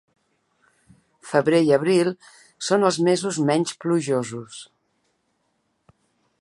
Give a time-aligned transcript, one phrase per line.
[1.31, 2.09] Febrer i abril
[2.69, 4.59] són els mesos menys plujosos.